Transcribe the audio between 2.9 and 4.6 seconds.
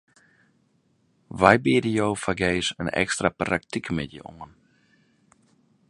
ekstra praktykmiddei oan.